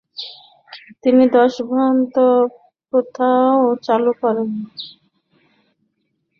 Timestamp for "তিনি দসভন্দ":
1.03-2.15